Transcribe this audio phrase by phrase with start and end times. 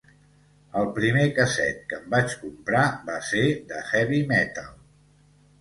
[0.79, 4.73] El primer cassette que em vaig comprar va ser de heavy metal